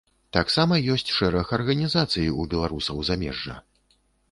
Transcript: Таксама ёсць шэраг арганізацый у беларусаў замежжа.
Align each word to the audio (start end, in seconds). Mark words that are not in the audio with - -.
Таксама 0.35 0.79
ёсць 0.93 1.11
шэраг 1.17 1.51
арганізацый 1.59 2.33
у 2.39 2.47
беларусаў 2.55 3.07
замежжа. 3.13 3.61